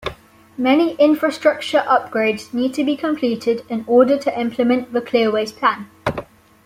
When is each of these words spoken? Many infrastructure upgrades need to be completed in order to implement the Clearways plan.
Many 0.57 0.95
infrastructure 0.95 1.81
upgrades 1.87 2.55
need 2.55 2.73
to 2.73 2.83
be 2.83 2.97
completed 2.97 3.63
in 3.69 3.83
order 3.85 4.17
to 4.17 4.35
implement 4.39 4.93
the 4.93 4.99
Clearways 5.01 5.55
plan. 5.55 5.91